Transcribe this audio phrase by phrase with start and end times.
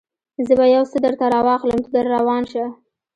[0.47, 2.65] زه به یو څه درته راواخلم، ته در روان شه.